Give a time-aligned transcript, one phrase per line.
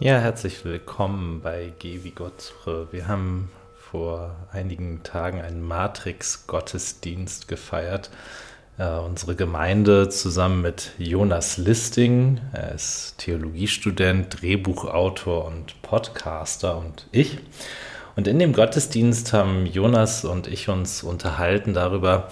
[0.00, 2.86] Ja, herzlich willkommen bei Geh wie.
[2.92, 8.08] Wir haben vor einigen Tagen einen Matrix-Gottesdienst gefeiert.
[8.78, 17.40] Äh, unsere Gemeinde zusammen mit Jonas Listing, er ist Theologiestudent, Drehbuchautor und Podcaster und ich.
[18.14, 22.28] Und in dem Gottesdienst haben Jonas und ich uns unterhalten darüber,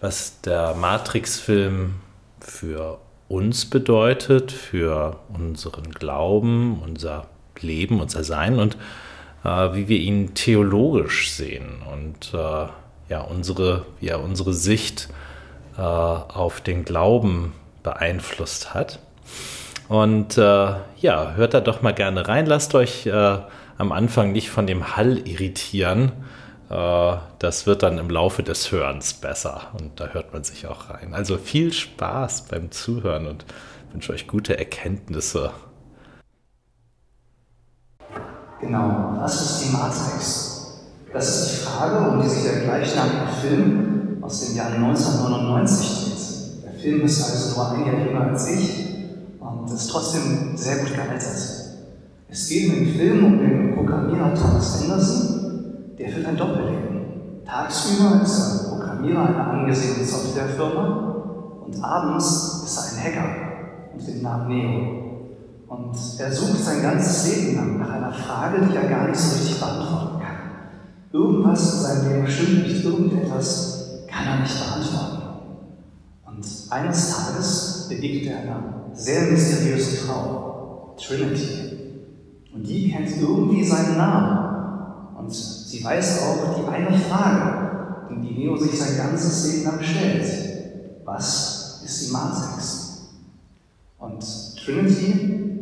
[0.00, 1.94] was der Matrix-Film
[2.38, 7.26] für uns bedeutet, für unseren Glauben, unser
[7.60, 8.76] Leben, unser Sein und
[9.44, 12.66] äh, wie wir ihn theologisch sehen und äh,
[13.08, 15.08] ja, unsere, er unsere Sicht
[15.76, 17.52] äh, auf den Glauben
[17.82, 18.98] beeinflusst hat.
[19.88, 20.42] Und äh,
[21.00, 22.44] ja, hört da doch mal gerne rein.
[22.44, 23.38] Lasst euch äh,
[23.78, 26.12] am Anfang nicht von dem Hall irritieren.
[26.70, 30.90] Äh, das wird dann im Laufe des Hörens besser und da hört man sich auch
[30.90, 31.14] rein.
[31.14, 33.44] Also viel Spaß beim Zuhören und
[33.92, 35.50] wünsche euch gute Erkenntnisse.
[38.60, 40.48] Genau, was ist die Matrix?
[41.12, 46.64] Das ist die Frage, um die sich der gleichnamige Film aus dem Jahr 1999 dreht.
[46.64, 48.86] Der Film ist also nur ein Jahr jünger als ich
[49.40, 51.20] und ist trotzdem sehr gut gealtert.
[52.28, 55.47] Es geht in dem Film um den Programmierer Thomas Anderson,
[55.98, 57.42] der führt ein Doppelleben.
[57.44, 63.28] Tagsüber ist er Programmierer einer angesehenen Softwarefirma und abends ist er ein Hacker
[63.96, 64.98] mit dem Namen Neo.
[65.66, 69.36] Und er sucht sein ganzes Leben lang nach einer Frage, die er gar nicht so
[69.36, 70.36] richtig beantworten kann.
[71.12, 75.22] Irgendwas in seinem Leben stimmt nicht, irgendetwas kann er nicht beantworten.
[76.26, 81.68] Und eines Tages begegnet er einer sehr mysteriösen Frau, Trinity.
[82.54, 85.16] Und die kennt irgendwie seinen Namen.
[85.18, 90.26] Und sie weiß auch die eine Frage, die Neo sich sein ganzes Leben lang stellt.
[91.04, 93.08] Was ist die Matrix?
[93.98, 94.24] Und
[94.56, 95.58] Trinity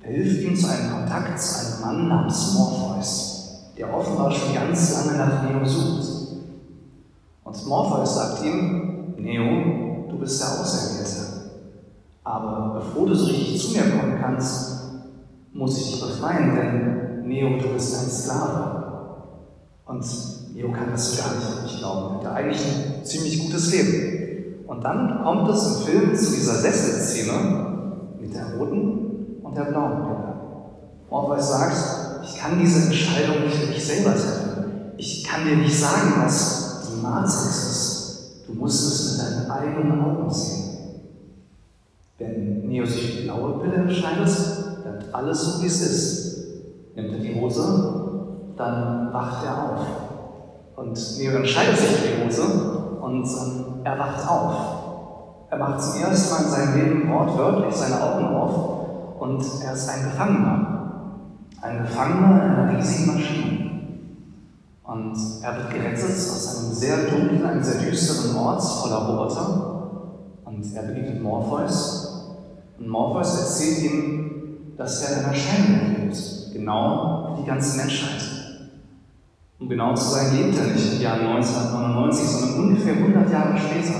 [0.00, 5.18] hilft ihm zu einem Kontakt zu einem Mann namens Morpheus, der offenbar schon ganz lange
[5.18, 6.36] nach Neo sucht.
[7.42, 11.50] Und Morpheus sagt ihm, Neo, du bist der Auserwählte.
[12.22, 14.78] Aber bevor du so richtig zu mir kommen kannst,
[15.52, 18.81] muss ich dich befreien, denn Neo, du bist ein Sklave.
[19.92, 20.06] Und
[20.54, 22.24] Neo kann das gar nicht wirklich glauben.
[22.24, 24.64] Er hat eigentlich ein ziemlich gutes Leben.
[24.66, 30.02] Und dann kommt es im Film zu dieser Sesselszene mit der roten und der blauen
[30.02, 30.34] Brille.
[31.10, 31.76] Morpheus sagt,
[32.24, 34.94] ich kann diese Entscheidung nicht für dich selber treffen.
[34.96, 38.46] Ich kann dir nicht sagen, was die Matrix ist.
[38.46, 40.70] Du musst es mit deinen eigenen Augen sehen.
[42.16, 44.30] Wenn Neo sich für die blaue Pille entscheidet,
[44.82, 46.44] bleibt alles so, wie es ist.
[46.96, 48.01] Nimmt er die Hose
[48.56, 49.86] dann wacht er auf.
[50.76, 52.42] Und Neo entscheidet sich die Hose
[53.00, 54.54] und ähm, er wacht auf.
[55.50, 59.88] Er macht zum ersten Mal in seinem Leben wortwörtlich seine Augen auf und er ist
[59.88, 60.68] ein Gefangener.
[61.60, 63.70] Ein Gefangener in einer riesigen Maschine.
[64.82, 70.42] Und er wird gerettet aus einem sehr dunklen, einem sehr düsteren Ort voller Roboter.
[70.44, 72.36] Und er begegnet Morpheus.
[72.78, 76.52] Und Morpheus erzählt ihm, dass er in einer Scheinwelt lebt.
[76.52, 78.41] Genau wie die ganze Menschheit.
[79.62, 83.94] Um genau zu sein, lebt er nicht im Jahr 1999, sondern ungefähr 100 Jahre später.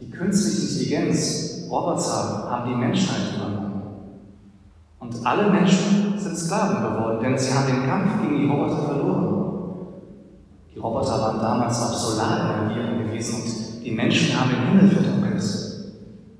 [0.00, 3.82] Die künstliche Intelligenz, Roboter, haben die Menschheit übernommen.
[5.00, 9.38] Und alle Menschen sind Sklaven geworden, denn sie haben den Kampf gegen die Roboter verloren.
[10.72, 15.42] Die Roboter waren damals auf Solarenergie angewiesen und die Menschen haben den Himmel verdunkelt.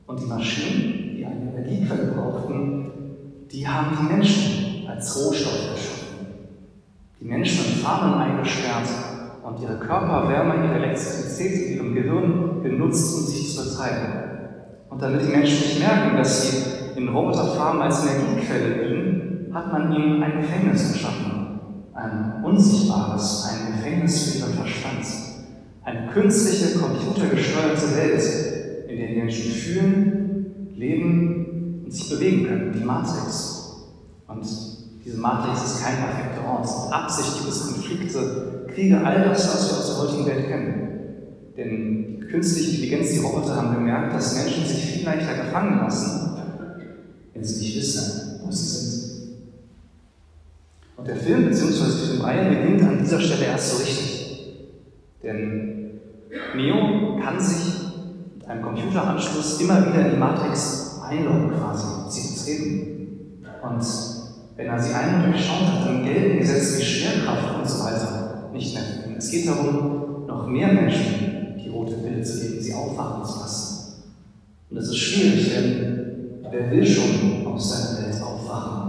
[0.07, 2.93] Und die Maschinen, die eine Energiequelle brauchten,
[3.51, 5.98] die haben die Menschen als Rohstoff geschaffen.
[7.21, 8.89] Die Menschen in Farmen eingesperrt
[9.43, 14.29] und ihre Körperwärme, ihre Elektrizität in ihrem Gehirn genutzt, um sich zu betreiben.
[14.89, 19.93] Und damit die Menschen nicht merken, dass sie in Roboterfarmen als Energiequelle liegen, hat man
[19.93, 21.59] ihnen ein Gefängnis geschaffen.
[21.93, 25.05] Ein unsichtbares, ein Gefängnis für ihren Verstand.
[25.83, 32.85] Eine künstliche, computergesteuerte Welt, in der die Menschen fühlen, leben und sich bewegen können, die
[32.85, 33.89] Matrix.
[34.29, 36.69] Und diese Matrix ist kein perfekter Ort.
[36.93, 40.89] Absicht gibt es Konflikte, Kriege, all das, was wir aus der heutigen Welt kennen.
[41.57, 46.37] Denn die künstliche Intelligenz, die Roboter haben gemerkt, dass Menschen sich viel leichter gefangen lassen,
[47.35, 48.99] wenn sie nicht wissen, wo sie sind.
[50.97, 51.85] Und der Film bzw.
[51.85, 54.57] die Filmreihe beginnt an dieser Stelle erst so richtig.
[55.23, 56.01] Denn
[56.55, 57.75] Neo kann sich
[58.37, 63.45] mit einem Computeranschluss immer wieder in die Matrix einloggen quasi, sie betreten.
[63.63, 64.18] Und
[64.59, 68.75] wenn er sie einmal durchschaut hat, dann gelten Gesetze wie Schwerkraft und so weiter nicht
[68.75, 69.17] mehr.
[69.17, 74.03] Es geht darum, noch mehr Menschen die rote Pille zu geben, sie aufwachen zu lassen.
[74.69, 78.89] Und das ist schwierig, denn wer will schon aus seiner Welt aufwachen?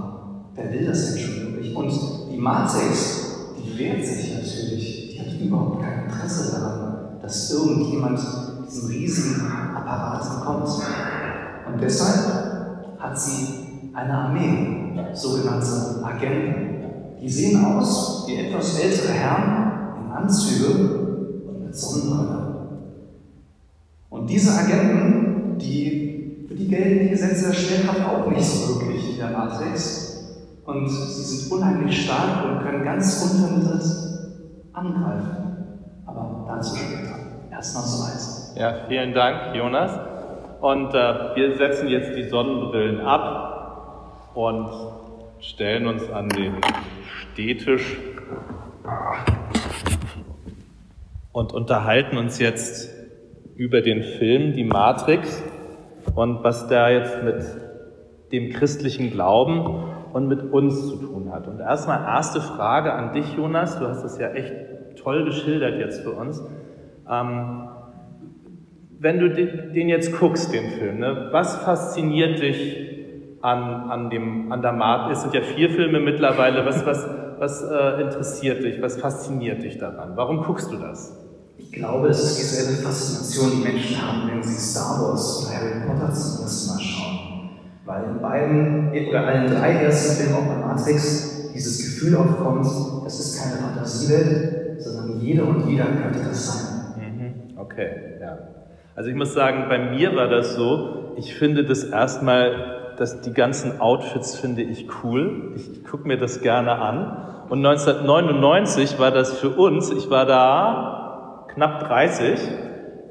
[0.56, 1.76] wer will das denn schon wirklich?
[1.76, 1.92] Und
[2.32, 8.20] die Matrix, die wehrt sich natürlich, die hat überhaupt kein Interesse daran, dass irgendjemand
[8.68, 10.70] diesen riesigen Apparat bekommt.
[11.68, 14.79] Und deshalb hat sie eine Armee,
[15.14, 16.80] sogenannte Agenten.
[17.22, 22.50] Die sehen aus wie etwas ältere Herren in Anzüge und mit Sonnenbrille.
[24.10, 29.12] Und diese Agenten, die, für die gelten die Gesetze der Schwerkraft auch nicht so wirklich
[29.12, 30.10] in der Matrix.
[30.66, 33.84] Und sie sind unheimlich stark und können ganz unvermittelt
[34.74, 35.38] angreifen.
[36.06, 37.16] Aber dazu später.
[37.52, 38.54] Erstmal so eins.
[38.56, 39.92] Ja, vielen Dank, Jonas.
[40.62, 43.59] Und äh, wir setzen jetzt die Sonnenbrillen ab
[44.34, 44.70] und
[45.40, 46.58] stellen uns an den
[47.32, 47.98] Stehtisch
[51.32, 52.94] und unterhalten uns jetzt
[53.56, 55.44] über den Film Die Matrix
[56.16, 57.44] und was der jetzt mit
[58.32, 59.84] dem christlichen Glauben
[60.14, 61.48] und mit uns zu tun hat.
[61.48, 63.80] Und erstmal erste Frage an dich, Jonas.
[63.80, 64.54] Du hast das ja echt
[64.98, 66.44] toll geschildert jetzt für uns.
[67.10, 67.70] Ähm,
[69.00, 72.99] wenn du den jetzt guckst, den Film, ne, was fasziniert dich
[73.42, 75.20] an, an, dem, an der Matrix?
[75.20, 76.66] Es sind ja vier Filme mittlerweile.
[76.66, 77.08] Was, was,
[77.40, 78.82] was äh, interessiert dich?
[78.82, 80.14] Was fasziniert dich daran?
[80.16, 81.18] Warum guckst du das?
[81.58, 85.86] Ich glaube, es ist dieselbe Faszination, die Menschen haben, wenn sie Star Wars oder Harry
[85.86, 87.50] Potter zum ersten Mal schauen.
[87.86, 92.66] Weil in beiden oder allen drei ersten Filmen, auch bei Matrix, dieses Gefühl aufkommt,
[93.04, 96.94] das ist keine Fantasiewelt, sondern jeder und jeder könnte das sein.
[96.98, 97.58] Mhm.
[97.58, 97.90] Okay,
[98.22, 98.38] ja.
[98.96, 103.34] Also ich muss sagen, bei mir war das so, ich finde das erstmal dass die
[103.34, 105.54] ganzen Outfits finde ich cool.
[105.56, 107.46] Ich, ich gucke mir das gerne an.
[107.50, 112.40] Und 1999 war das für uns, ich war da knapp 30,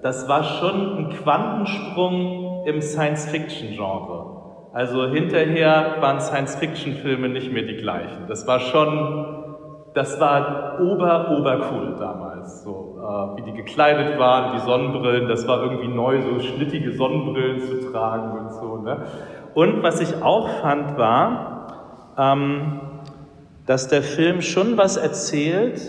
[0.02, 4.38] das war schon ein Quantensprung im Science-Fiction-Genre.
[4.73, 8.26] Also hinterher waren Science-Fiction-Filme nicht mehr die gleichen.
[8.29, 9.56] Das war schon,
[9.94, 12.62] das war ober, ober cool damals.
[12.62, 17.61] So, äh, wie die gekleidet waren, die Sonnenbrillen, das war irgendwie neu, so schnittige Sonnenbrillen
[17.61, 18.76] zu tragen und so.
[18.76, 18.99] Ne?
[19.58, 22.81] Und was ich auch fand, war, ähm,
[23.66, 25.81] dass der Film schon was erzählt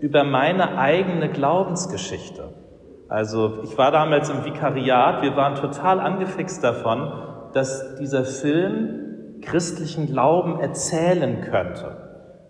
[0.00, 2.52] über meine eigene Glaubensgeschichte.
[3.08, 7.12] Also ich war damals im Vikariat, wir waren total angefixt davon,
[7.52, 11.96] dass dieser Film christlichen Glauben erzählen könnte.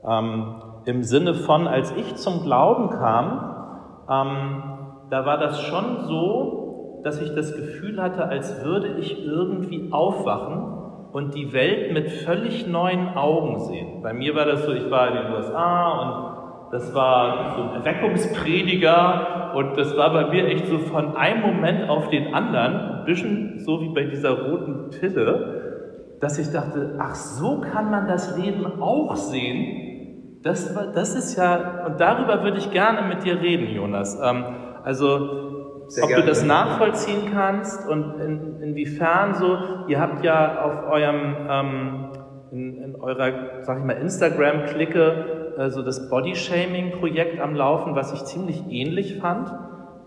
[0.09, 0.55] Ähm,
[0.87, 4.63] Im Sinne von, als ich zum Glauben kam, ähm,
[5.11, 6.62] da war das schon so,
[7.03, 10.73] dass ich das Gefühl hatte, als würde ich irgendwie aufwachen
[11.13, 14.03] und die Welt mit völlig neuen Augen sehen.
[14.03, 17.75] Bei mir war das so, ich war in den USA und das war so ein
[17.75, 23.05] Erweckungsprediger und das war bei mir echt so von einem Moment auf den anderen, ein
[23.05, 28.39] bisschen so wie bei dieser roten Pille, dass ich dachte, ach so kann man das
[28.39, 30.41] Leben auch sehen.
[30.43, 34.19] Das, das ist ja, und darüber würde ich gerne mit dir reden, Jonas.
[34.23, 34.45] Ähm,
[34.83, 35.52] also
[35.93, 36.25] sehr ob gerne.
[36.25, 39.59] du das nachvollziehen kannst und in, inwiefern so,
[39.89, 42.09] ihr habt ja auf eurem, ähm,
[42.51, 48.25] in, in, eurer, sag ich mal, Instagram-Clique äh, so das Body-Shaming-Projekt am Laufen, was ich
[48.25, 49.53] ziemlich ähnlich fand.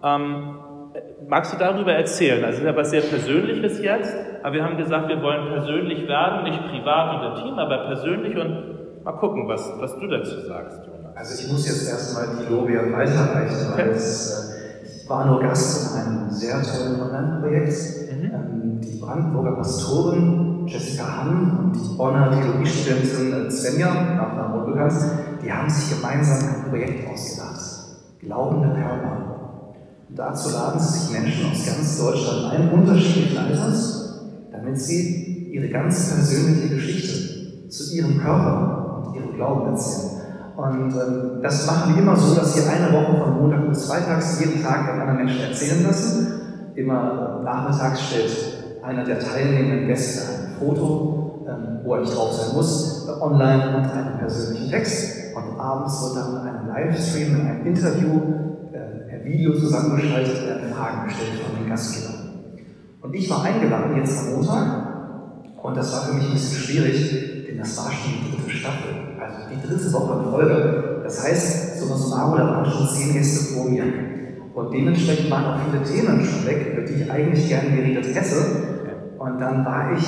[0.03, 0.57] Ähm,
[1.27, 2.43] magst du darüber erzählen?
[2.43, 6.07] Also es ist ja was sehr Persönliches jetzt, aber wir haben gesagt, wir wollen persönlich
[6.07, 10.81] werden, nicht privat und intim, aber persönlich und mal gucken, was, was du dazu sagst,
[10.87, 11.15] Jonas.
[11.15, 14.54] Also ich muss jetzt erstmal die Lorbeeren weiterreichen, weil es äh,
[15.07, 17.73] war nur Gast in einem sehr tollen Online-Projekt.
[18.11, 18.31] Mhm.
[18.31, 24.93] Ähm, die Brandenburger Pastorin Jessica Hamm und die Bonner Theologiestudentin Svenja, auch nach bekannt,
[25.43, 27.61] die haben sich gemeinsam ein Projekt ausgedacht.
[28.19, 29.25] Glaubende Körper.
[30.09, 35.69] Und dazu laden sie sich Menschen aus ganz Deutschland ein, unterschiedlichen Alters, damit sie ihre
[35.69, 40.14] ganz persönliche Geschichte zu ihrem Körper und ihrem Glauben erzählen.
[40.55, 44.39] Und ähm, das machen wir immer so, dass wir eine Woche von Montag bis Freitags
[44.39, 46.71] jeden Tag einen anderen Menschen erzählen lassen.
[46.75, 52.55] Immer nachmittags stellt einer der teilnehmenden Gäste ein Foto, ähm, wo er nicht drauf sein
[52.55, 55.35] muss, äh, online und einen persönlichen Text.
[55.35, 58.21] Und abends wird dann ein Livestream, ein Interview
[58.71, 62.15] äh, per Video zusammengeschaltet, werden Fragen gestellt von den Gastgebern.
[63.01, 64.95] Und ich war eingeladen jetzt am Montag
[65.61, 69.14] und das war für mich ein bisschen schwierig, denn das war schon die dritte Staffel
[69.25, 71.01] also die dritte Woche in Folge.
[71.03, 73.83] Das heißt, so was Maro, da waren schon zehn Gäste vor mir.
[74.53, 78.35] Und dementsprechend waren auch viele Themen schon weg, über die ich eigentlich gerne geredet hätte.
[79.17, 80.05] Und dann war ich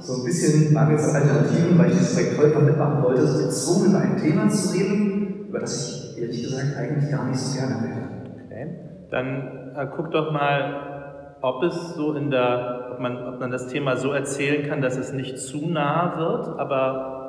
[0.00, 3.98] so ein bisschen mangels Alternativen, weil ich das Projekt Volker mitmachen wollte, so gezwungen, über
[3.98, 8.46] ein Thema zu reden, über das ich ehrlich gesagt eigentlich gar nicht so gerne rede.
[8.46, 8.66] Okay.
[9.10, 13.68] Dann äh, guck doch mal, ob es so in der, ob man, ob man das
[13.68, 17.23] Thema so erzählen kann, dass es nicht zu nah wird, aber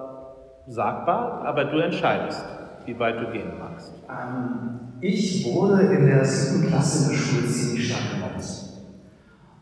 [0.67, 2.43] sagbar, aber du entscheidest,
[2.85, 3.91] wie weit du gehen magst.
[4.09, 8.45] Ähm, ich wurde in der siebten Klasse in der Schule ziemlich stark gemobbt.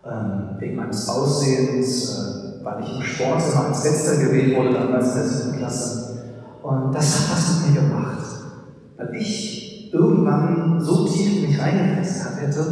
[0.05, 5.15] Ähm, wegen meines Aussehens, äh, weil ich im Sport immer als Letzter gewählt wurde, damals
[5.15, 6.03] in der siebten Klasse.
[6.62, 8.19] Und das hat was mit mir gemacht.
[8.98, 12.65] Weil ich irgendwann so tief in mich reingefressen hätte,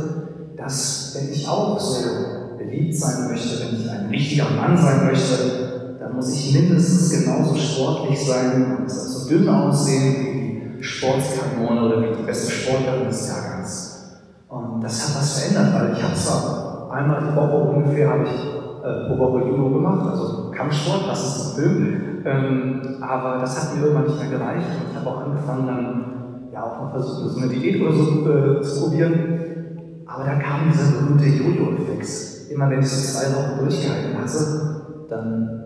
[0.57, 5.60] dass wenn ich auch so beliebt sein möchte, wenn ich ein richtiger Mann sein möchte,
[6.01, 12.01] dann muss ich mindestens genauso sportlich sein und so dünn aussehen wie die Sportskanone oder
[12.01, 14.19] wie die beste Sportlerin des Jahrgangs.
[14.49, 18.31] Und das hat was verändert, weil ich habe zwar einmal die Woche ungefähr habe ich
[18.31, 23.75] äh, pro Woche Judo gemacht, also Kampfsport, das ist ein Film, ähm, aber das hat
[23.75, 27.29] mir irgendwann nicht mehr gereicht und ich habe auch angefangen dann ja auch mal versucht,
[27.29, 30.03] so eine Diät oder so äh, zu probieren.
[30.07, 32.51] Aber da kam dieser berühmte Jojo-Effekt.
[32.51, 35.61] Immer wenn ich so zwei Wochen durchgehalten hatte, dann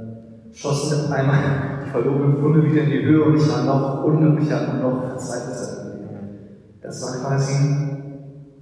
[0.56, 1.38] schossen einmal
[1.86, 5.86] die verlorenen Funde wieder in die Höhe und ich war noch unglücklicher und noch verzweifelter.
[6.82, 7.76] Das war quasi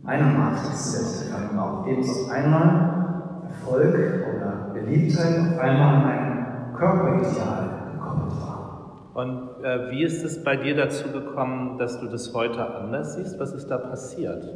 [0.01, 1.88] meine Matrix Selbsterfahrung auch.
[1.88, 9.12] Eben auf einmal Erfolg oder Beliebtheit, auf einmal mein Körperideal gekoppelt war.
[9.13, 13.39] Und äh, wie ist es bei dir dazu gekommen, dass du das heute anders siehst?
[13.39, 14.50] Was ist da passiert?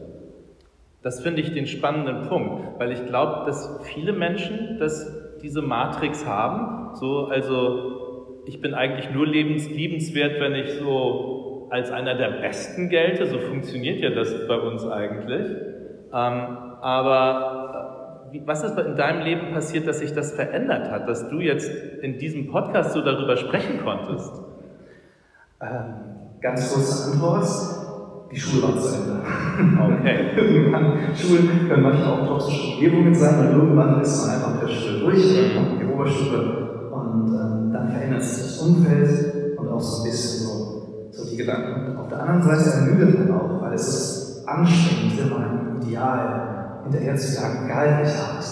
[1.03, 6.25] Das finde ich den spannenden Punkt, weil ich glaube, dass viele Menschen das, diese Matrix
[6.25, 6.86] haben.
[6.95, 12.89] So, also ich bin eigentlich nur lebens, liebenswert, wenn ich so als einer der Besten
[12.89, 13.27] gelte.
[13.27, 15.51] So funktioniert ja das bei uns eigentlich.
[16.13, 21.07] Ähm, aber äh, wie, was ist in deinem Leben passiert, dass sich das verändert hat,
[21.07, 21.69] dass du jetzt
[22.01, 24.31] in diesem Podcast so darüber sprechen konntest?
[25.61, 25.93] Ähm,
[26.39, 27.45] ganz kurze Antwort
[28.31, 29.21] die Schule war zu Ende.
[29.99, 30.17] Okay.
[30.35, 34.99] irgendwann, Schulen können manchmal auch toxische Umgebungen sein, weil irgendwann ist man einfach der Schule
[34.99, 36.66] durch, dann kommt die Oberstufe
[38.67, 41.97] Umfeld und auch so ein bisschen so, so die Gedanken.
[41.97, 47.15] Auf der anderen Seite ermüdet man auch, weil es ist anstrengend, immer ein Ideal hinterher
[47.15, 48.45] zu jagen, egal welcher Art.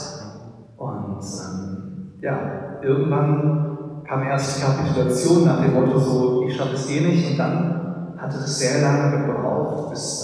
[0.78, 6.90] Und ähm, ja, irgendwann kam erst die Kapitulation nach dem Motto so, ich schaffe es
[6.90, 10.24] eh nicht und dann hatte das sehr lange gebraucht, bis,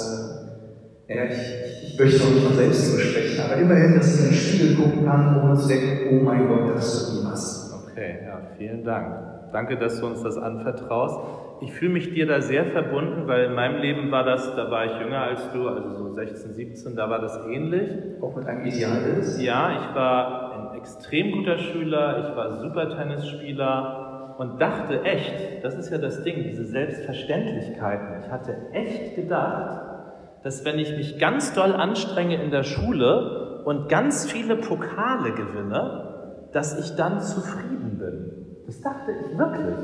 [1.07, 4.25] äh, ja, ich, ich möchte auch nicht von selbst sprechen, aber immerhin, dass ich in
[4.27, 7.73] den Spiegel gucken kann, ohne zu denken, oh mein Gott, das ist nie was.
[7.91, 9.40] Okay, ja, vielen Dank.
[9.51, 11.19] Danke, dass du uns das anvertraust.
[11.61, 14.85] Ich fühle mich dir da sehr verbunden, weil in meinem Leben war das, da war
[14.85, 17.89] ich jünger als du, also so 16, 17, da war das ähnlich.
[18.21, 19.39] Auch mit einem Idealbild?
[19.39, 24.01] Ja, ich war ein extrem guter Schüler, ich war super Tennisspieler,
[24.41, 28.23] und dachte echt, das ist ja das Ding, diese Selbstverständlichkeiten.
[28.23, 29.81] Ich hatte echt gedacht,
[30.43, 36.47] dass wenn ich mich ganz doll anstrenge in der Schule und ganz viele Pokale gewinne,
[36.53, 37.80] dass ich dann zufrieden bin.
[38.65, 39.75] Das dachte ich wirklich.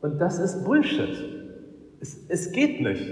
[0.00, 1.24] Und das ist Bullshit.
[2.00, 3.04] Es, es geht nicht.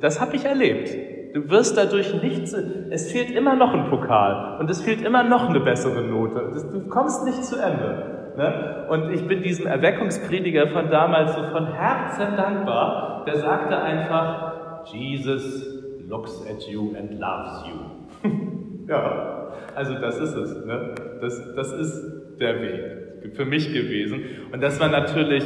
[0.00, 0.90] Das habe ich erlebt.
[1.34, 2.52] Du wirst dadurch nicht,
[2.90, 6.52] es fehlt immer noch ein Pokal und es fehlt immer noch eine bessere Note.
[6.72, 8.32] Du kommst nicht zu Ende.
[8.36, 8.86] Ne?
[8.90, 13.24] Und ich bin diesem Erweckungsprediger von damals so von Herzen dankbar.
[13.26, 15.66] Der sagte einfach, Jesus
[16.06, 18.28] looks at you and loves you.
[18.88, 20.66] ja, also das ist es.
[20.66, 20.94] Ne?
[21.22, 23.01] Das, das ist der Weg
[23.34, 24.22] für mich gewesen.
[24.52, 25.44] Und das war natürlich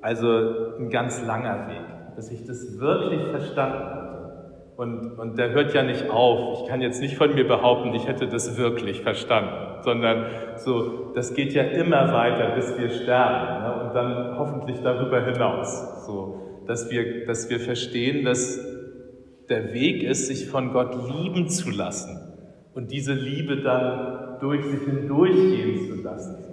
[0.00, 4.04] also ein ganz langer Weg, dass ich das wirklich verstanden habe.
[4.76, 6.62] Und, und der hört ja nicht auf.
[6.62, 10.26] Ich kann jetzt nicht von mir behaupten, ich hätte das wirklich verstanden, sondern
[10.56, 13.84] so, das geht ja immer weiter, bis wir sterben ne?
[13.84, 16.06] und dann hoffentlich darüber hinaus.
[16.06, 18.60] So, dass wir, dass wir verstehen, dass
[19.48, 22.18] der Weg ist, sich von Gott lieben zu lassen
[22.74, 26.43] und diese Liebe dann durch sich hindurchgehen zu lassen.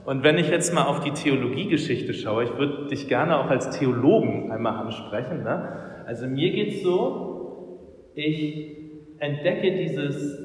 [0.00, 0.10] Ne?
[0.10, 3.78] Und wenn ich jetzt mal auf die Theologiegeschichte schaue, ich würde dich gerne auch als
[3.78, 5.42] Theologen einmal ansprechen.
[5.42, 6.02] Ne?
[6.06, 8.76] Also mir geht es so, ich
[9.18, 10.38] entdecke dieses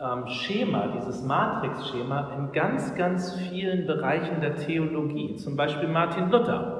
[0.00, 5.36] ähm, Schema, dieses Matrix-Schema in ganz, ganz vielen Bereichen der Theologie.
[5.36, 6.76] Zum Beispiel Martin Luther.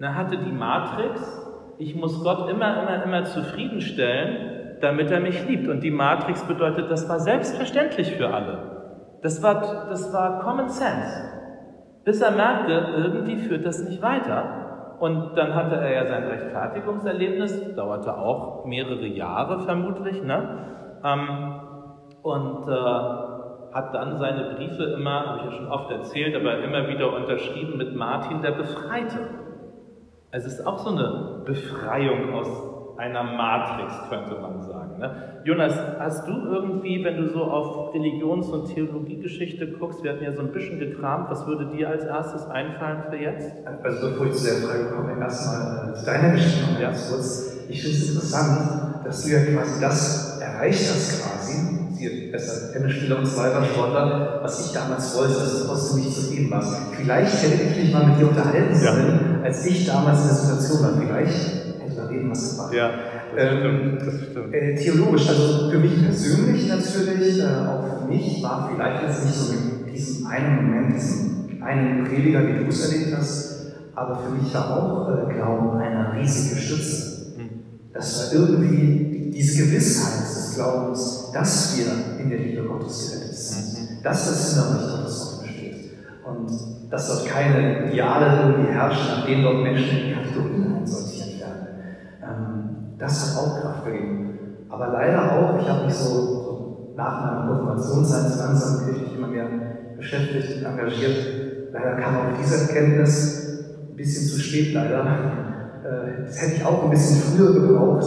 [0.00, 1.20] Er hatte die Matrix,
[1.78, 5.68] ich muss Gott immer, immer, immer zufriedenstellen, damit er mich liebt.
[5.68, 9.18] Und die Matrix bedeutet, das war selbstverständlich für alle.
[9.22, 11.37] Das war, das war Common Sense.
[12.08, 14.96] Bis er merkte, irgendwie führt das nicht weiter.
[14.98, 21.00] Und dann hatte er ja sein Rechtfertigungserlebnis, dauerte auch mehrere Jahre vermutlich, ne?
[21.04, 21.60] Ähm,
[22.22, 26.88] und äh, hat dann seine Briefe immer, habe ich ja schon oft erzählt, aber immer
[26.88, 29.18] wieder unterschrieben mit Martin der Befreite.
[30.30, 34.98] Es ist auch so eine Befreiung aus, einer Matrix, könnte man sagen.
[34.98, 35.40] Ne?
[35.44, 40.32] Jonas, hast du irgendwie, wenn du so auf Religions- und Theologiegeschichte guckst, wir hatten ja
[40.32, 43.52] so ein bisschen gekramt, was würde dir als erstes einfallen für jetzt?
[43.84, 47.66] Also bevor ich zu der Frage komme, erstmal äh, zu deiner Geschichte noch ganz kurz.
[47.68, 53.26] Ich finde es interessant, dass du ja quasi das erreicht hast quasi, besser Tennisspieler und
[53.26, 56.76] so weiter, Sportler, was ich damals wollte, dass du trotzdem nicht zufrieden warst.
[56.96, 59.44] Vielleicht hätte ich mich mal mit dir unterhalten sollen, ja.
[59.44, 61.00] als ich damals in der Situation war.
[61.00, 61.67] Vielleicht
[62.10, 62.74] reden was gemacht.
[62.74, 62.90] Ja,
[63.34, 64.02] das ähm, stimmt.
[64.02, 64.54] Das stimmt.
[64.54, 69.34] Äh, theologisch, also für mich persönlich natürlich, äh, auch für mich war vielleicht jetzt nicht
[69.34, 74.30] so mit diesem einen Moment, diesem einen Prediger, wie du es erlebt hast, aber für
[74.30, 77.34] mich war auch äh, Glauben eine riesige Stütze.
[77.36, 77.48] Hm.
[77.92, 83.98] Das war irgendwie diese Gewissheit des Glaubens, dass wir in der Liebe Gottes gerettet sind,
[83.98, 84.02] mhm.
[84.02, 85.74] dass das Hinterreich Gottes offen steht
[86.26, 91.07] und dass dort keine Ideale irgendwie herrschen, nach denen dort Menschen in Kategorien einsortiert werden.
[92.98, 94.38] Das hat auch Kraft gegeben.
[94.68, 99.46] Aber leider auch, ich habe mich so, so nach meiner Konfirmationszeit langsam kirchlich immer mehr
[99.96, 101.72] beschäftigt und engagiert.
[101.72, 105.00] Leider kam auch diese Erkenntnis ein bisschen zu spät, leider.
[105.84, 108.06] Äh, das hätte ich auch ein bisschen früher gebraucht,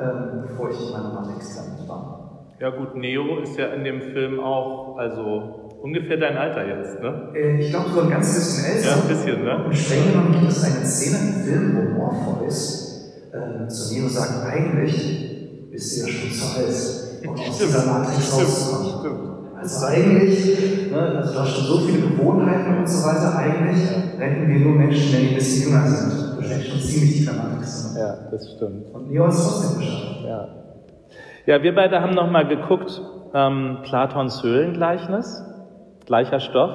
[0.00, 2.46] ähm, bevor ich in meiner Matrix gelandet war.
[2.60, 7.30] Ja gut, Neo ist ja in dem Film auch, also ungefähr dein Alter jetzt, ne?
[7.34, 8.88] Äh, ich glaube sogar ein ganz bisschen älter.
[8.88, 9.64] Ja, ein bisschen, ne?
[9.64, 12.87] Und streng genommen gibt es eine Szene im Film, wo Morpheus
[13.32, 18.32] äh, zu Neo sagt, eigentlich bist du ja schon zu alt, um aus dieser Matrix
[18.32, 19.00] rauszukommen.
[19.00, 19.28] Stimmt.
[19.60, 24.48] Also eigentlich, ne, also du hast schon so viele Gewohnheiten und so weiter, eigentlich retten
[24.48, 26.36] wir nur Menschen, wenn die ein bisschen jünger sind.
[26.36, 27.94] Du steckst schon ziemlich tief in der Matrix.
[27.98, 28.94] Ja, das stimmt.
[28.94, 30.24] Und Neo es trotzdem geschafft.
[30.24, 30.48] Ja.
[31.46, 33.02] ja, wir beide haben nochmal geguckt,
[33.34, 35.42] ähm, Platons Höhlengleichnis,
[36.06, 36.70] gleicher Stoff.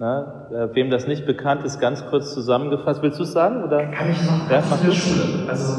[0.00, 0.48] Ne?
[0.50, 3.02] Äh, wem das nicht bekannt ist, ganz kurz zusammengefasst.
[3.02, 3.62] Willst du es sagen?
[3.62, 3.84] Oder?
[3.90, 4.48] Kann ich machen.
[4.50, 4.90] Ja, mach du.
[4.90, 5.46] Schule.
[5.46, 5.72] Also,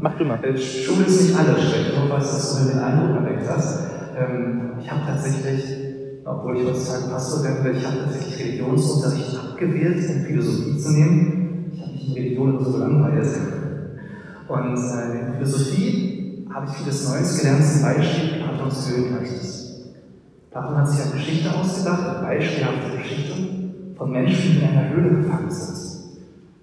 [0.00, 0.42] mach du mal.
[0.42, 3.90] Äh, Schule ist nicht alles schlecht, nur weil es du den Eindruck erweckt hast.
[4.80, 5.64] Ich habe tatsächlich,
[6.24, 11.70] obwohl ich heutzutage Pastor bin, ich habe tatsächlich Religionsunterricht abgewählt, um Philosophie zu nehmen.
[11.72, 13.28] Ich habe mich in Religion immer so gelangweilt.
[14.48, 19.59] Und äh, in Philosophie habe ich vieles Neues gelernt, zum Beispiel Platons Höhengleichnis.
[20.50, 23.34] Platon hat sich eine Geschichte ausgedacht, eine beispielhafte Geschichte
[23.96, 25.78] von Menschen, die in einer Höhle gefangen sind.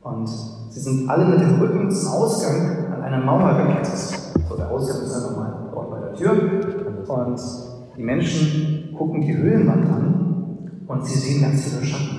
[0.02, 3.98] Und sie sind alle mit dem Rücken zum Ausgang an einer Mauer gekettet.
[4.50, 6.32] So, der Ausgang ist einfach mal dort bei der Tür.
[7.08, 7.42] Und
[7.96, 12.18] die Menschen gucken die Höhlenwand an und sie sehen ganz viele Schatten.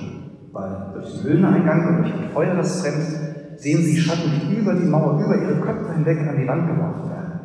[0.51, 4.73] Weil durch den Höhleneingang und durch ein Feuer, das brennt, sehen sie Schatten, die über
[4.73, 7.39] die Mauer, über ihre Köpfe hinweg an die Wand geworfen werden.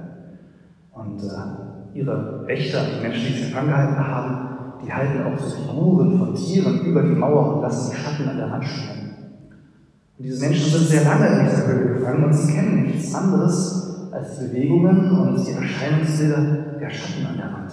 [0.95, 1.64] Und äh,
[1.95, 4.49] ihre Wächter, die Menschen, die sie gefangen gehalten haben,
[4.85, 8.37] die halten auch so Figuren von Tieren über die Mauer und lassen die Schatten an
[8.37, 9.11] der Wand stehen.
[10.19, 14.11] Und diese Menschen sind sehr lange in dieser Höhle gefangen und sie kennen nichts anderes
[14.13, 17.73] als die Bewegungen und die Erscheinungsbilder der Schatten an der Wand.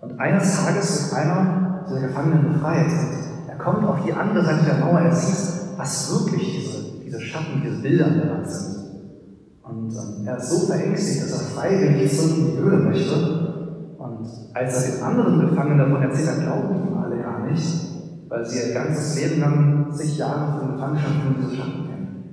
[0.00, 2.90] Und eines Tages wird einer dieser Gefangenen befreit
[3.58, 7.60] er kommt auf die andere Seite der Mauer, er sieht, was wirklich diese, diese Schatten,
[7.64, 8.77] diese Bilder an der Wand sind.
[9.68, 13.14] Und ähm, er ist so verängstigt, dass er freiwillig zurück in die Höhle möchte.
[13.98, 17.66] Und als er den anderen Gefangenen davon erzählt, dann glauben ihm alle gar nicht,
[18.28, 22.24] weil sie ihr ganzes Leben lang sich Jahre von Gefangenschaft von diese Schatten kennen.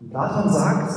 [0.00, 0.92] Und Platon sagt,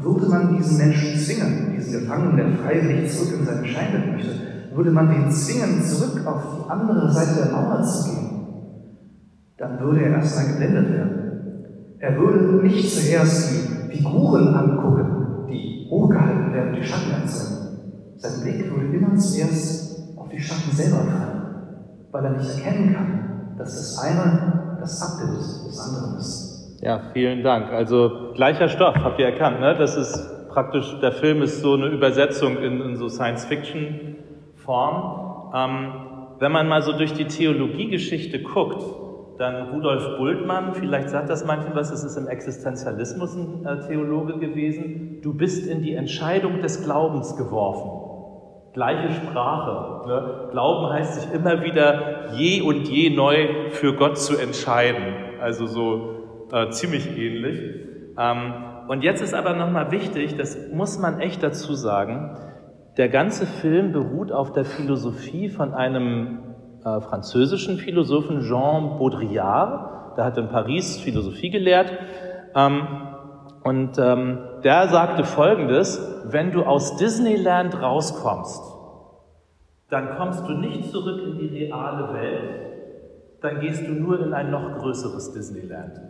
[0.00, 4.30] würde man diesen Menschen zwingen, diesen Gefangenen, der freiwillig zurück in seine Scheine möchte,
[4.72, 8.30] würde man den zwingen, zurück auf die andere Seite der Mauer zu gehen,
[9.56, 11.20] dann würde er erstmal geblendet werden.
[11.98, 17.78] Er würde nicht zuerst die Figuren angucken, die hochgehalten werden, die Schatten erzeugen.
[18.16, 21.42] Sein Blick würde immer zuerst auf die Schatten selber fallen,
[22.10, 26.80] weil er nicht erkennen kann, dass das eine das Abbild des anderen ist.
[26.82, 27.70] Ja, vielen Dank.
[27.70, 29.74] Also gleicher Stoff, habt ihr erkannt, ne?
[29.78, 35.52] Das ist praktisch, der Film ist so eine Übersetzung in, in so Science-Fiction-Form.
[35.54, 35.92] Ähm,
[36.40, 38.82] wenn man mal so durch die Theologiegeschichte guckt,
[39.38, 44.38] dann Rudolf Bultmann, vielleicht sagt das manchen was, es ist im Existenzialismus ein äh, Theologe
[44.38, 48.00] gewesen, du bist in die Entscheidung des Glaubens geworfen.
[48.72, 50.08] Gleiche Sprache.
[50.08, 50.48] Ne?
[50.50, 55.14] Glauben heißt sich immer wieder je und je neu für Gott zu entscheiden.
[55.40, 57.60] Also so äh, ziemlich ähnlich.
[58.18, 58.52] Ähm,
[58.88, 62.36] und jetzt ist aber nochmal wichtig, das muss man echt dazu sagen,
[62.96, 66.38] der ganze Film beruht auf der Philosophie von einem
[66.84, 71.90] äh, französischen Philosophen Jean Baudrillard, der hat in Paris Philosophie gelehrt.
[72.54, 72.86] Ähm,
[73.62, 78.62] und ähm, der sagte Folgendes, wenn du aus Disneyland rauskommst,
[79.88, 82.60] dann kommst du nicht zurück in die reale Welt,
[83.40, 86.00] dann gehst du nur in ein noch größeres Disneyland.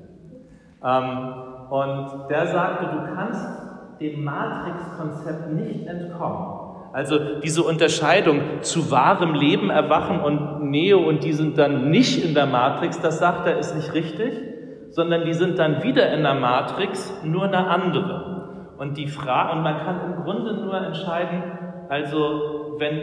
[0.84, 1.34] Ähm,
[1.70, 3.46] und der sagte, du kannst
[4.00, 6.53] dem Matrix-Konzept nicht entkommen.
[6.94, 12.34] Also diese Unterscheidung zu wahrem Leben erwachen und Neo und die sind dann nicht in
[12.34, 14.32] der Matrix, das sagt er, ist nicht richtig,
[14.90, 18.76] sondern die sind dann wieder in der Matrix, nur eine andere.
[18.78, 21.42] Und die Frage, und man kann im Grunde nur entscheiden,
[21.88, 23.00] also wenn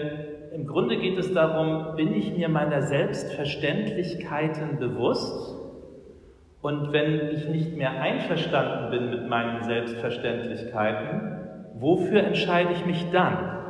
[0.53, 5.53] im Grunde geht es darum, bin ich mir meiner Selbstverständlichkeiten bewusst?
[6.61, 13.60] Und wenn ich nicht mehr einverstanden bin mit meinen Selbstverständlichkeiten, wofür entscheide ich mich dann?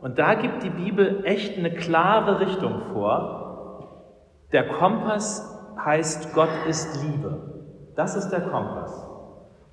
[0.00, 4.46] Und da gibt die Bibel echt eine klare Richtung vor.
[4.52, 5.46] Der Kompass
[5.84, 7.50] heißt, Gott ist Liebe.
[7.96, 9.06] Das ist der Kompass.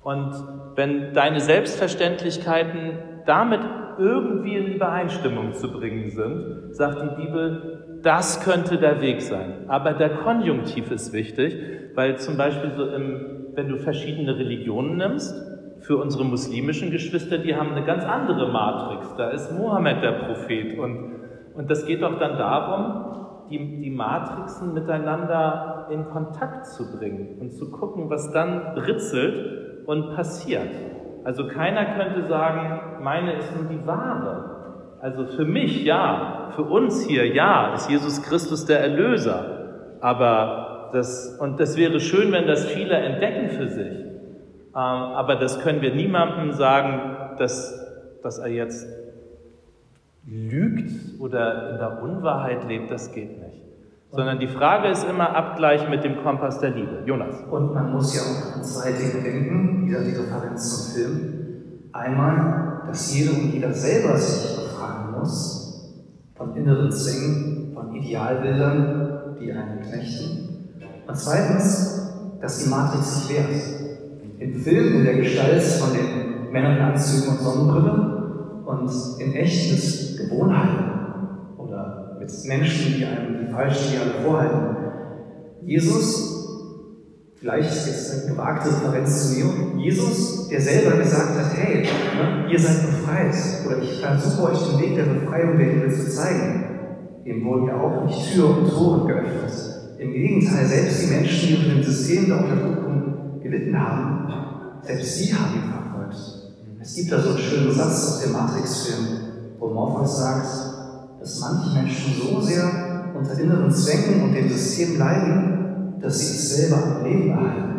[0.02, 0.32] Und
[0.76, 3.60] wenn deine Selbstverständlichkeiten damit
[3.98, 9.64] irgendwie in Übereinstimmung zu bringen sind, sagt die Bibel, das könnte der Weg sein.
[9.68, 11.56] Aber der Konjunktiv ist wichtig,
[11.94, 15.34] weil zum Beispiel so im, wenn du verschiedene Religionen nimmst,
[15.88, 19.16] für unsere muslimischen Geschwister, die haben eine ganz andere Matrix.
[19.16, 20.78] Da ist Mohammed der Prophet.
[20.78, 21.14] Und,
[21.54, 27.54] und das geht doch dann darum, die, die Matrixen miteinander in Kontakt zu bringen und
[27.54, 30.68] zu gucken, was dann britzelt und passiert.
[31.24, 34.98] Also keiner könnte sagen, meine ist nur die wahre.
[35.00, 39.96] Also für mich ja, für uns hier ja, ist Jesus Christus der Erlöser.
[40.02, 44.07] Aber das, und das wäre schön, wenn das viele entdecken für sich.
[44.78, 47.80] Ähm, aber das können wir niemandem sagen, dass,
[48.22, 48.86] dass er jetzt
[50.24, 53.64] lügt oder in der Unwahrheit lebt, das geht nicht.
[54.12, 57.02] Sondern die Frage ist immer Abgleich mit dem Kompass der Liebe.
[57.04, 57.42] Jonas.
[57.50, 61.34] Und man muss ja auch an zwei Dinge denken, wieder die Referenz zum Film.
[61.92, 66.04] Einmal, dass jede und jeder selber sich befragen muss
[66.36, 70.70] von inneren Zwängen, von Idealbildern, die einen knechten.
[71.06, 73.77] Und zweitens, dass die Matrix sich wehrt
[74.38, 79.72] im Film in der Gestalt von den Männern in Anzügen und Sonnenbrille und in echt
[79.72, 84.76] mit Gewohnheiten oder mit Menschen, die einem die falschen Ideale vorhalten.
[85.62, 86.38] Jesus,
[87.34, 92.58] vielleicht jetzt eine gewagte Referenz zu mir, Jesus, der selber gesagt hat, hey, ne, ihr
[92.58, 93.34] seid befreit
[93.66, 96.64] oder ich versuche euch den Weg der Befreiung der Liebe zu zeigen.
[97.26, 99.52] Dem wurden ja auch nicht Tür und Tore geöffnet.
[99.98, 102.88] Im Gegenteil, selbst die Menschen, die unter dem System der Unterdrückung
[103.50, 104.32] gelitten haben,
[104.82, 106.16] selbst sie haben ihn verfolgt.
[106.80, 109.06] Es gibt da so einen schönen Satz aus dem Matrix-Film,
[109.58, 110.46] wo Morpheus sagt,
[111.20, 116.56] dass manche Menschen so sehr unter inneren Zwängen und dem System leiden, dass sie es
[116.56, 117.74] selber am Leben erhalten,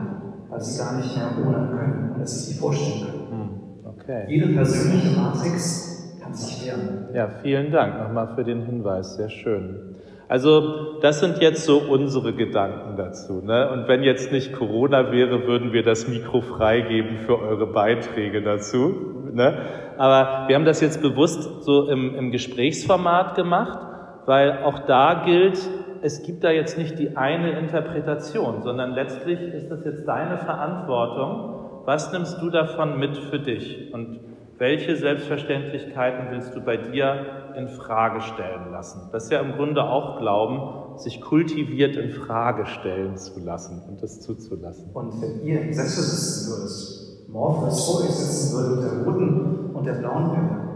[0.49, 3.31] weil sie gar nicht mehr ohne können und es sich nicht vorstellen können.
[3.31, 3.49] Hm,
[3.85, 4.25] okay.
[4.27, 7.05] Jede persönliche Matrix kann sich wehren.
[7.13, 9.95] Ja, vielen Dank nochmal für den Hinweis, sehr schön.
[10.29, 13.41] Also das sind jetzt so unsere Gedanken dazu.
[13.43, 13.67] Ne?
[13.71, 19.31] Und wenn jetzt nicht Corona wäre, würden wir das Mikro freigeben für eure Beiträge dazu.
[19.33, 19.57] Ne?
[19.97, 23.79] Aber wir haben das jetzt bewusst so im, im Gesprächsformat gemacht,
[24.27, 25.57] weil auch da gilt,
[26.03, 31.81] es gibt da jetzt nicht die eine Interpretation, sondern letztlich ist das jetzt deine Verantwortung.
[31.85, 33.91] Was nimmst du davon mit für dich?
[33.91, 34.19] Und
[34.59, 39.09] welche Selbstverständlichkeiten willst du bei dir in Frage stellen lassen?
[39.11, 44.01] Das ist ja im Grunde auch Glauben, sich kultiviert in Frage stellen zu lassen und
[44.01, 44.91] das zuzulassen.
[44.93, 49.75] Und wenn ihr im Sessel sitzen würdet, Morpheus vor euch sitzen würde mit der roten
[49.75, 50.69] und der blauen Pille,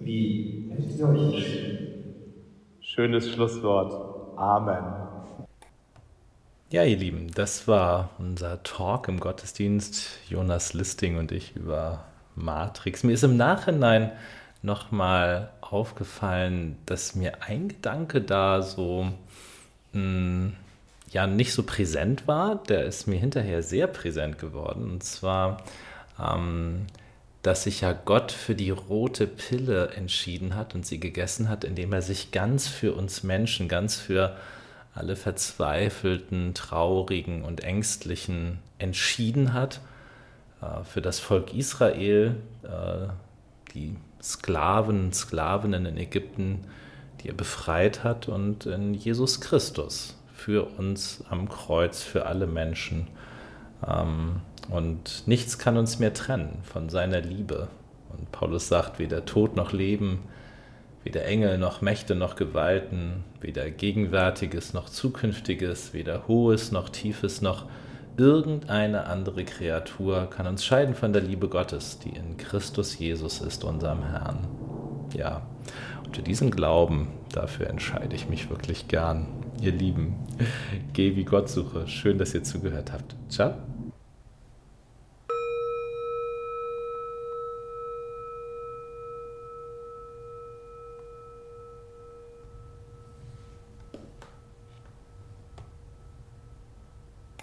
[0.00, 1.78] wie hättet ihr euch entschieden?
[2.80, 4.36] Schönes Schlusswort.
[4.36, 5.04] Amen.
[6.70, 10.18] Ja, ihr Lieben, das war unser Talk im Gottesdienst.
[10.28, 13.04] Jonas Listing und ich über Matrix.
[13.04, 14.10] Mir ist im Nachhinein
[14.64, 19.12] nochmal aufgefallen, dass mir ein Gedanke da so
[19.92, 20.52] mh, hm,
[21.10, 22.56] ja nicht so präsent war.
[22.64, 24.90] Der ist mir hinterher sehr präsent geworden.
[24.90, 25.62] Und zwar,
[26.18, 26.86] ähm,
[27.42, 31.92] dass sich ja Gott für die rote Pille entschieden hat und sie gegessen hat, indem
[31.92, 34.36] er sich ganz für uns Menschen, ganz für
[34.94, 39.80] alle Verzweifelten, Traurigen und Ängstlichen entschieden hat
[40.62, 43.08] äh, für das Volk Israel, äh,
[43.74, 46.60] die Sklaven, Sklavinnen in Ägypten,
[47.20, 53.06] die er befreit hat und in Jesus Christus für uns am Kreuz, für alle Menschen.
[53.86, 57.68] Ähm, und nichts kann uns mehr trennen von seiner Liebe.
[58.10, 60.20] Und Paulus sagt, weder Tod noch Leben,
[61.02, 67.66] weder Engel noch Mächte noch Gewalten, weder Gegenwärtiges noch Zukünftiges, weder Hohes noch Tiefes noch
[68.16, 73.64] irgendeine andere Kreatur kann uns scheiden von der Liebe Gottes, die in Christus Jesus ist,
[73.64, 74.46] unserem Herrn.
[75.14, 75.42] Ja,
[76.04, 79.26] und für diesen Glauben, dafür entscheide ich mich wirklich gern.
[79.60, 80.16] Ihr Lieben,
[80.92, 81.86] geh wie Gott suche.
[81.88, 83.14] Schön, dass ihr zugehört habt.
[83.28, 83.54] Ciao.